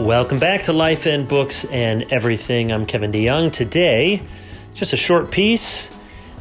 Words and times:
Welcome 0.00 0.38
back 0.38 0.62
to 0.62 0.72
Life 0.72 1.04
and 1.04 1.28
Books 1.28 1.66
and 1.66 2.04
Everything. 2.10 2.72
I'm 2.72 2.86
Kevin 2.86 3.12
DeYoung. 3.12 3.52
Today, 3.52 4.22
just 4.72 4.94
a 4.94 4.96
short 4.96 5.30
piece 5.30 5.90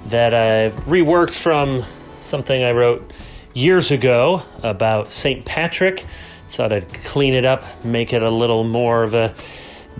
that 0.08 0.34
I've 0.34 0.73
reworked 0.86 1.34
from 1.34 1.84
something 2.22 2.64
I 2.64 2.72
wrote 2.72 3.12
years 3.54 3.91
ago 3.91 4.44
about 4.64 5.08
St. 5.08 5.44
Patrick. 5.44 6.05
Thought 6.52 6.72
I'd 6.72 6.94
clean 7.04 7.34
it 7.34 7.44
up, 7.44 7.84
make 7.84 8.14
it 8.14 8.23
a 8.23 8.30
little 8.30 8.64
more 8.64 9.04
of 9.04 9.14
a 9.14 9.36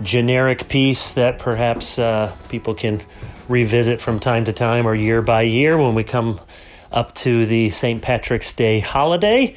generic 0.02 0.66
piece 0.68 1.12
that 1.12 1.38
perhaps 1.38 1.98
uh, 1.98 2.34
people 2.48 2.72
can 2.74 3.02
revisit 3.46 4.00
from 4.00 4.20
time 4.20 4.46
to 4.46 4.54
time 4.54 4.86
or 4.86 4.94
year 4.94 5.20
by 5.20 5.42
year 5.42 5.76
when 5.76 5.94
we 5.94 6.02
come 6.02 6.40
up 6.90 7.14
to 7.16 7.44
the 7.44 7.68
St. 7.68 8.00
Patrick's 8.00 8.54
Day 8.54 8.80
holiday. 8.80 9.54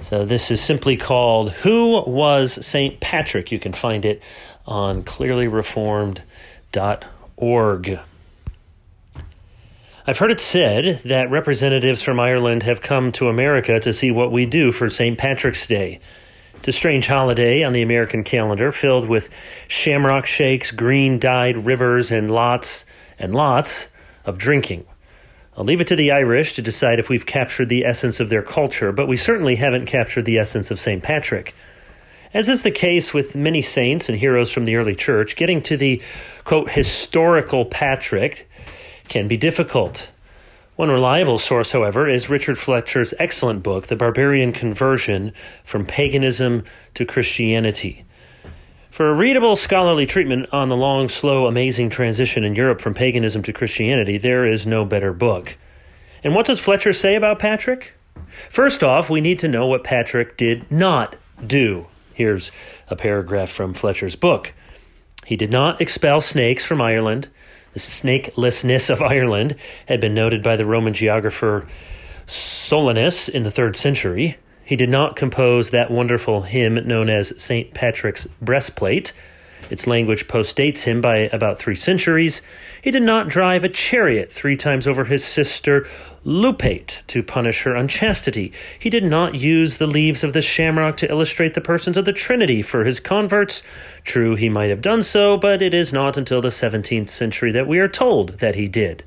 So 0.00 0.24
this 0.24 0.50
is 0.50 0.60
simply 0.60 0.96
called 0.96 1.52
Who 1.52 2.02
Was 2.06 2.64
St. 2.64 3.00
Patrick? 3.00 3.52
You 3.52 3.58
can 3.58 3.72
find 3.72 4.04
it 4.04 4.22
on 4.66 5.02
clearlyreformed.org. 5.02 8.00
I've 10.06 10.18
heard 10.18 10.30
it 10.30 10.40
said 10.40 11.00
that 11.04 11.30
representatives 11.30 12.02
from 12.02 12.18
Ireland 12.18 12.62
have 12.62 12.80
come 12.80 13.12
to 13.12 13.28
America 13.28 13.78
to 13.80 13.92
see 13.92 14.10
what 14.10 14.32
we 14.32 14.46
do 14.46 14.72
for 14.72 14.88
St. 14.88 15.18
Patrick's 15.18 15.66
Day. 15.66 16.00
It's 16.54 16.68
a 16.68 16.72
strange 16.72 17.08
holiday 17.08 17.62
on 17.62 17.72
the 17.72 17.82
American 17.82 18.24
calendar 18.24 18.72
filled 18.72 19.08
with 19.08 19.28
shamrock 19.68 20.26
shakes, 20.26 20.70
green 20.70 21.18
dyed 21.18 21.58
rivers, 21.58 22.10
and 22.10 22.30
lots 22.30 22.86
and 23.18 23.34
lots 23.34 23.88
of 24.24 24.38
drinking. 24.38 24.86
I'll 25.58 25.64
leave 25.64 25.80
it 25.80 25.88
to 25.88 25.96
the 25.96 26.12
Irish 26.12 26.52
to 26.52 26.62
decide 26.62 27.00
if 27.00 27.08
we've 27.08 27.26
captured 27.26 27.68
the 27.68 27.84
essence 27.84 28.20
of 28.20 28.28
their 28.28 28.44
culture, 28.44 28.92
but 28.92 29.08
we 29.08 29.16
certainly 29.16 29.56
haven't 29.56 29.86
captured 29.86 30.24
the 30.24 30.38
essence 30.38 30.70
of 30.70 30.78
St. 30.78 31.02
Patrick. 31.02 31.52
As 32.32 32.48
is 32.48 32.62
the 32.62 32.70
case 32.70 33.12
with 33.12 33.34
many 33.34 33.60
saints 33.60 34.08
and 34.08 34.16
heroes 34.16 34.52
from 34.52 34.66
the 34.66 34.76
early 34.76 34.94
church, 34.94 35.34
getting 35.34 35.60
to 35.62 35.76
the, 35.76 36.00
quote, 36.44 36.70
historical 36.70 37.64
Patrick 37.64 38.48
can 39.08 39.26
be 39.26 39.36
difficult. 39.36 40.12
One 40.76 40.90
reliable 40.90 41.40
source, 41.40 41.72
however, 41.72 42.08
is 42.08 42.30
Richard 42.30 42.56
Fletcher's 42.56 43.12
excellent 43.18 43.64
book, 43.64 43.88
The 43.88 43.96
Barbarian 43.96 44.52
Conversion 44.52 45.32
From 45.64 45.84
Paganism 45.84 46.62
to 46.94 47.04
Christianity. 47.04 48.04
For 48.98 49.10
a 49.10 49.14
readable 49.14 49.54
scholarly 49.54 50.06
treatment 50.06 50.48
on 50.50 50.68
the 50.68 50.76
long, 50.76 51.08
slow, 51.08 51.46
amazing 51.46 51.88
transition 51.88 52.42
in 52.42 52.56
Europe 52.56 52.80
from 52.80 52.94
paganism 52.94 53.44
to 53.44 53.52
Christianity, 53.52 54.18
there 54.18 54.44
is 54.44 54.66
no 54.66 54.84
better 54.84 55.12
book. 55.12 55.56
And 56.24 56.34
what 56.34 56.46
does 56.46 56.58
Fletcher 56.58 56.92
say 56.92 57.14
about 57.14 57.38
Patrick? 57.38 57.94
First 58.50 58.82
off, 58.82 59.08
we 59.08 59.20
need 59.20 59.38
to 59.38 59.46
know 59.46 59.68
what 59.68 59.84
Patrick 59.84 60.36
did 60.36 60.68
not 60.68 61.14
do. 61.46 61.86
Here's 62.12 62.50
a 62.88 62.96
paragraph 62.96 63.50
from 63.50 63.72
Fletcher's 63.72 64.16
book. 64.16 64.52
He 65.24 65.36
did 65.36 65.52
not 65.52 65.80
expel 65.80 66.20
snakes 66.20 66.66
from 66.66 66.82
Ireland. 66.82 67.28
The 67.74 67.78
snakelessness 67.78 68.90
of 68.90 69.00
Ireland 69.00 69.54
had 69.86 70.00
been 70.00 70.12
noted 70.12 70.42
by 70.42 70.56
the 70.56 70.66
Roman 70.66 70.92
geographer 70.92 71.68
Solinus 72.26 73.28
in 73.28 73.44
the 73.44 73.52
third 73.52 73.76
century. 73.76 74.38
He 74.68 74.76
did 74.76 74.90
not 74.90 75.16
compose 75.16 75.70
that 75.70 75.90
wonderful 75.90 76.42
hymn 76.42 76.74
known 76.86 77.08
as 77.08 77.32
St. 77.42 77.72
Patrick's 77.72 78.26
Breastplate. 78.42 79.14
Its 79.70 79.86
language 79.86 80.28
postdates 80.28 80.82
him 80.82 81.00
by 81.00 81.20
about 81.32 81.58
three 81.58 81.74
centuries. 81.74 82.42
He 82.82 82.90
did 82.90 83.02
not 83.02 83.28
drive 83.28 83.64
a 83.64 83.70
chariot 83.70 84.30
three 84.30 84.58
times 84.58 84.86
over 84.86 85.06
his 85.06 85.24
sister 85.24 85.86
Lupait 86.22 87.02
to 87.06 87.22
punish 87.22 87.62
her 87.62 87.74
unchastity. 87.74 88.52
He 88.78 88.90
did 88.90 89.04
not 89.04 89.34
use 89.34 89.78
the 89.78 89.86
leaves 89.86 90.22
of 90.22 90.34
the 90.34 90.42
shamrock 90.42 90.98
to 90.98 91.10
illustrate 91.10 91.54
the 91.54 91.62
persons 91.62 91.96
of 91.96 92.04
the 92.04 92.12
Trinity 92.12 92.60
for 92.60 92.84
his 92.84 93.00
converts. 93.00 93.62
True, 94.04 94.36
he 94.36 94.50
might 94.50 94.68
have 94.68 94.82
done 94.82 95.02
so, 95.02 95.38
but 95.38 95.62
it 95.62 95.72
is 95.72 95.94
not 95.94 96.18
until 96.18 96.42
the 96.42 96.48
17th 96.48 97.08
century 97.08 97.52
that 97.52 97.66
we 97.66 97.78
are 97.78 97.88
told 97.88 98.40
that 98.40 98.54
he 98.54 98.68
did. 98.68 99.02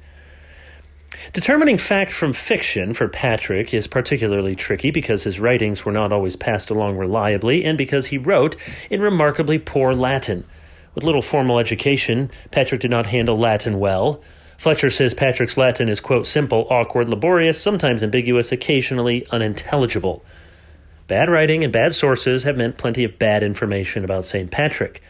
Determining 1.33 1.77
fact 1.77 2.11
from 2.11 2.33
fiction 2.33 2.93
for 2.93 3.07
Patrick 3.07 3.73
is 3.73 3.87
particularly 3.87 4.55
tricky 4.55 4.91
because 4.91 5.23
his 5.23 5.39
writings 5.39 5.85
were 5.85 5.91
not 5.91 6.11
always 6.11 6.35
passed 6.35 6.69
along 6.69 6.97
reliably 6.97 7.63
and 7.63 7.77
because 7.77 8.07
he 8.07 8.17
wrote 8.17 8.55
in 8.89 9.01
remarkably 9.01 9.59
poor 9.59 9.93
Latin. 9.93 10.45
With 10.93 11.03
little 11.03 11.21
formal 11.21 11.59
education, 11.59 12.31
Patrick 12.51 12.81
did 12.81 12.91
not 12.91 13.07
handle 13.07 13.37
Latin 13.37 13.79
well. 13.79 14.21
Fletcher 14.57 14.89
says 14.89 15.13
Patrick's 15.13 15.57
Latin 15.57 15.89
is, 15.89 15.99
quote, 15.99 16.27
simple, 16.27 16.67
awkward, 16.69 17.09
laborious, 17.09 17.61
sometimes 17.61 18.03
ambiguous, 18.03 18.51
occasionally 18.51 19.25
unintelligible. 19.31 20.23
Bad 21.07 21.29
writing 21.29 21.63
and 21.63 21.73
bad 21.73 21.93
sources 21.93 22.43
have 22.43 22.57
meant 22.57 22.77
plenty 22.77 23.03
of 23.03 23.17
bad 23.17 23.41
information 23.41 24.03
about 24.03 24.25
St. 24.25 24.51
Patrick. 24.51 25.01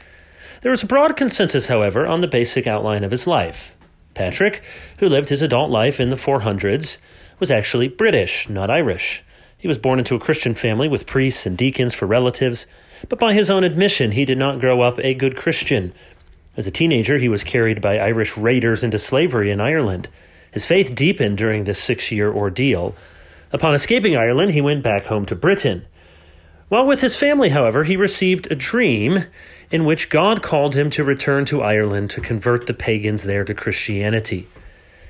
There 0.62 0.72
is 0.72 0.84
a 0.84 0.88
broad 0.88 1.18
consensus, 1.18 1.68
however, 1.68 2.08
on 2.08 2.22
the 2.22 2.28
basic 2.28 2.66
outline 2.66 3.04
of 3.04 3.12
his 3.12 3.28
life. 3.28 3.76
Patrick, 4.14 4.64
who 4.98 5.10
lived 5.10 5.30
his 5.30 5.42
adult 5.42 5.70
life 5.70 6.00
in 6.00 6.10
the 6.10 6.16
400s, 6.16 6.98
was 7.40 7.52
actually 7.52 7.88
British, 7.88 8.50
not 8.50 8.70
Irish. 8.70 9.24
He 9.58 9.68
was 9.68 9.78
born 9.78 10.00
into 10.00 10.16
a 10.16 10.20
Christian 10.20 10.56
family 10.56 10.88
with 10.88 11.06
priests 11.06 11.46
and 11.46 11.58
deacons 11.58 11.94
for 11.94 12.06
relatives, 12.06 12.68
but 13.10 13.20
by 13.20 13.34
his 13.34 13.50
own 13.50 13.64
admission, 13.64 14.12
he 14.12 14.26
did 14.26 14.38
not 14.38 14.60
grow 14.60 14.82
up 14.82 15.00
a 15.00 15.14
good 15.14 15.36
Christian. 15.36 15.94
As 16.58 16.68
a 16.68 16.72
teenager, 16.72 17.18
he 17.18 17.30
was 17.30 17.44
carried 17.44 17.82
by 17.82 17.98
Irish 17.98 18.36
raiders 18.38 18.84
into 18.84 18.98
slavery 18.98 19.52
in 19.52 19.62
Ireland. 19.62 20.10
His 20.52 20.66
faith 20.66 20.96
deepened 20.96 21.38
during 21.38 21.64
this 21.64 21.82
six 21.82 22.12
year 22.12 22.32
ordeal. 22.32 22.96
Upon 23.54 23.74
escaping 23.74 24.16
Ireland, 24.16 24.52
he 24.52 24.62
went 24.62 24.84
back 24.84 25.06
home 25.06 25.26
to 25.28 25.36
Britain. 25.36 25.86
While 26.68 26.86
with 26.86 27.02
his 27.02 27.16
family, 27.16 27.50
however, 27.50 27.84
he 27.84 27.96
received 27.96 28.50
a 28.50 28.56
dream 28.56 29.26
in 29.72 29.86
which 29.86 30.10
God 30.10 30.44
called 30.44 30.76
him 30.76 30.90
to 30.92 31.04
return 31.04 31.46
to 31.46 31.62
Ireland 31.62 32.10
to 32.12 32.22
convert 32.22 32.68
the 32.68 32.74
pagans 32.74 33.24
there 33.24 33.46
to 33.46 33.54
Christianity. 33.54 34.48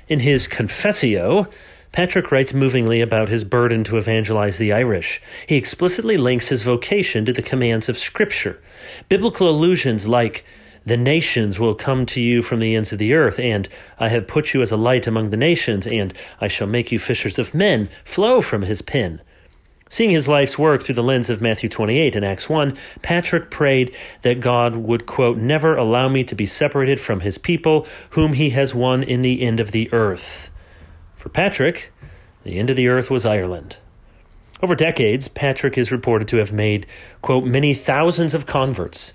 In 0.08 0.20
his 0.20 0.46
Confessio, 0.46 1.52
Patrick 1.90 2.32
writes 2.32 2.54
movingly 2.54 3.00
about 3.00 3.28
his 3.28 3.44
burden 3.44 3.84
to 3.84 3.98
evangelize 3.98 4.56
the 4.56 4.72
Irish. 4.72 5.20
He 5.46 5.56
explicitly 5.56 6.16
links 6.16 6.48
his 6.48 6.62
vocation 6.62 7.24
to 7.26 7.32
the 7.32 7.42
commands 7.42 7.88
of 7.88 7.98
Scripture. 7.98 8.62
Biblical 9.08 9.50
allusions 9.50 10.08
like, 10.08 10.44
The 10.86 10.96
nations 10.96 11.60
will 11.60 11.74
come 11.74 12.06
to 12.06 12.20
you 12.20 12.42
from 12.42 12.60
the 12.60 12.74
ends 12.74 12.92
of 12.92 12.98
the 12.98 13.12
earth, 13.12 13.38
and 13.38 13.68
I 13.98 14.08
have 14.08 14.26
put 14.26 14.54
you 14.54 14.62
as 14.62 14.70
a 14.70 14.76
light 14.76 15.06
among 15.06 15.30
the 15.30 15.36
nations, 15.36 15.86
and 15.86 16.14
I 16.40 16.48
shall 16.48 16.66
make 16.66 16.90
you 16.90 16.98
fishers 16.98 17.38
of 17.38 17.52
men, 17.52 17.90
flow 18.04 18.40
from 18.40 18.62
his 18.62 18.80
pen. 18.80 19.20
Seeing 19.92 20.12
his 20.12 20.26
life's 20.26 20.58
work 20.58 20.82
through 20.82 20.94
the 20.94 21.02
lens 21.02 21.28
of 21.28 21.42
Matthew 21.42 21.68
28 21.68 22.16
and 22.16 22.24
Acts 22.24 22.48
1, 22.48 22.78
Patrick 23.02 23.50
prayed 23.50 23.94
that 24.22 24.40
God 24.40 24.74
would, 24.74 25.04
quote, 25.04 25.36
never 25.36 25.76
allow 25.76 26.08
me 26.08 26.24
to 26.24 26.34
be 26.34 26.46
separated 26.46 26.98
from 26.98 27.20
his 27.20 27.36
people, 27.36 27.86
whom 28.12 28.32
he 28.32 28.48
has 28.50 28.74
won 28.74 29.02
in 29.02 29.20
the 29.20 29.42
end 29.42 29.60
of 29.60 29.70
the 29.70 29.92
earth. 29.92 30.48
For 31.14 31.28
Patrick, 31.28 31.92
the 32.42 32.58
end 32.58 32.70
of 32.70 32.76
the 32.76 32.88
earth 32.88 33.10
was 33.10 33.26
Ireland. 33.26 33.76
Over 34.62 34.74
decades, 34.74 35.28
Patrick 35.28 35.76
is 35.76 35.92
reported 35.92 36.26
to 36.28 36.38
have 36.38 36.54
made, 36.54 36.86
quote, 37.20 37.44
many 37.44 37.74
thousands 37.74 38.32
of 38.32 38.46
converts. 38.46 39.12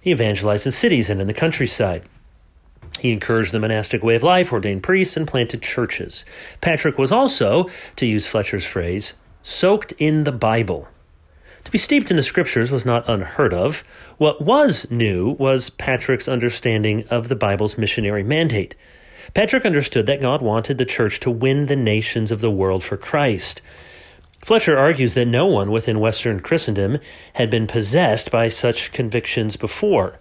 He 0.00 0.10
evangelized 0.10 0.66
in 0.66 0.72
cities 0.72 1.08
and 1.08 1.20
in 1.20 1.28
the 1.28 1.34
countryside. 1.34 2.02
He 2.98 3.12
encouraged 3.12 3.52
the 3.52 3.60
monastic 3.60 4.02
way 4.02 4.16
of 4.16 4.24
life, 4.24 4.52
ordained 4.52 4.82
priests, 4.82 5.16
and 5.16 5.28
planted 5.28 5.62
churches. 5.62 6.24
Patrick 6.60 6.98
was 6.98 7.12
also, 7.12 7.70
to 7.94 8.06
use 8.06 8.26
Fletcher's 8.26 8.66
phrase, 8.66 9.14
soaked 9.46 9.92
in 9.92 10.24
the 10.24 10.32
Bible. 10.32 10.88
To 11.62 11.70
be 11.70 11.78
steeped 11.78 12.10
in 12.10 12.16
the 12.16 12.22
scriptures 12.24 12.72
was 12.72 12.84
not 12.84 13.08
unheard 13.08 13.54
of. 13.54 13.84
What 14.18 14.42
was 14.42 14.90
new 14.90 15.36
was 15.38 15.70
Patrick's 15.70 16.26
understanding 16.26 17.06
of 17.10 17.28
the 17.28 17.36
Bible's 17.36 17.78
missionary 17.78 18.24
mandate. 18.24 18.74
Patrick 19.34 19.64
understood 19.64 20.06
that 20.06 20.20
God 20.20 20.42
wanted 20.42 20.78
the 20.78 20.84
church 20.84 21.20
to 21.20 21.30
win 21.30 21.66
the 21.66 21.76
nations 21.76 22.32
of 22.32 22.40
the 22.40 22.50
world 22.50 22.82
for 22.82 22.96
Christ. 22.96 23.62
Fletcher 24.44 24.76
argues 24.76 25.14
that 25.14 25.26
no 25.26 25.46
one 25.46 25.70
within 25.70 26.00
Western 26.00 26.40
Christendom 26.40 26.98
had 27.34 27.48
been 27.48 27.68
possessed 27.68 28.32
by 28.32 28.48
such 28.48 28.90
convictions 28.90 29.56
before. 29.56 30.18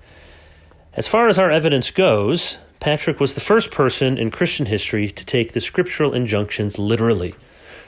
As 0.94 1.08
far 1.08 1.30
as 1.30 1.40
our 1.40 1.50
evidence 1.50 1.90
goes, 1.90 2.60
Patrick 2.80 3.20
was 3.20 3.34
the 3.34 3.42
first 3.42 3.72
person 3.72 4.20
in 4.20 4.30
Christian 4.30 4.68
history 4.68 5.10
to 5.10 5.26
take 5.26 5.54
the 5.54 5.62
scriptural 5.62 6.14
injunctions 6.14 6.78
literally. 6.78 7.34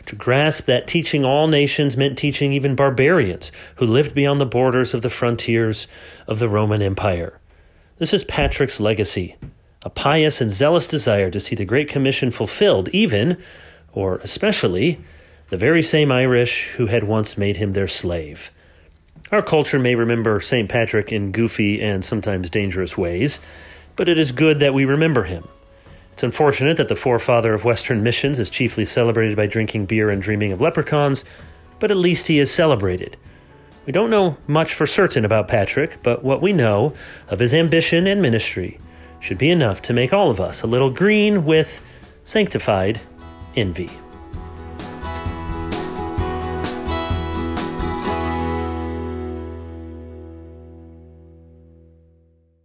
To 0.08 0.16
grasp 0.16 0.66
that 0.66 0.88
teaching 0.88 1.26
all 1.26 1.48
nations 1.48 1.98
meant 1.98 2.18
teaching 2.18 2.54
even 2.54 2.76
barbarians 2.76 3.52
who 3.76 3.86
lived 3.86 4.16
beyond 4.16 4.40
the 4.40 4.46
borders 4.46 4.94
of 4.94 5.02
the 5.02 5.10
frontiers 5.10 5.86
of 6.28 6.40
the 6.40 6.48
Roman 6.48 6.82
Empire. 6.82 7.40
This 7.98 8.14
is 8.14 8.24
Patrick's 8.24 8.80
legacy 8.80 9.36
a 9.84 9.90
pious 9.90 10.42
and 10.42 10.52
zealous 10.52 10.88
desire 10.88 11.30
to 11.30 11.40
see 11.40 11.56
the 11.56 11.64
Great 11.64 11.88
Commission 11.88 12.32
fulfilled, 12.32 12.90
even, 12.90 13.38
or 13.94 14.16
especially, 14.18 15.00
the 15.50 15.56
very 15.56 15.84
same 15.84 16.12
Irish 16.12 16.70
who 16.78 16.88
had 16.88 17.04
once 17.04 17.38
made 17.38 17.58
him 17.58 17.74
their 17.74 17.88
slave. 17.88 18.52
Our 19.32 19.42
culture 19.42 19.80
may 19.80 19.96
remember 19.96 20.42
St. 20.42 20.68
Patrick 20.68 21.12
in 21.12 21.32
goofy 21.32 21.82
and 21.82 22.04
sometimes 22.04 22.50
dangerous 22.50 22.98
ways, 22.98 23.40
but 23.96 24.10
it 24.10 24.18
is 24.18 24.32
good 24.32 24.60
that 24.60 24.74
we 24.74 24.84
remember 24.84 25.26
him. 25.26 25.48
It's 26.18 26.24
unfortunate 26.24 26.78
that 26.78 26.88
the 26.88 26.96
forefather 26.96 27.54
of 27.54 27.64
Western 27.64 28.02
missions 28.02 28.40
is 28.40 28.50
chiefly 28.50 28.86
celebrated 28.86 29.38
by 29.38 29.46
drinking 29.46 29.86
beer 29.86 30.10
and 30.10 30.20
dreaming 30.20 30.52
of 30.52 30.60
leprechauns, 30.60 31.24
but 31.78 31.92
at 31.92 31.98
least 31.98 32.26
he 32.26 32.40
is 32.40 32.50
celebrated. 32.50 33.18
We 33.86 33.94
don't 33.94 34.10
know 34.10 34.38
much 34.48 34.74
for 34.74 34.88
certain 34.88 35.26
about 35.26 35.48
Patrick, 35.48 36.02
but 36.02 36.24
what 36.24 36.42
we 36.42 36.54
know 36.54 36.96
of 37.28 37.38
his 37.38 37.54
ambition 37.54 38.08
and 38.08 38.20
ministry 38.20 38.80
should 39.20 39.38
be 39.38 39.52
enough 39.52 39.80
to 39.84 39.94
make 39.94 40.12
all 40.12 40.32
of 40.32 40.40
us 40.40 40.64
a 40.64 40.68
little 40.68 40.90
green 40.90 41.46
with 41.46 41.84
sanctified 42.24 43.00
envy. 43.56 43.92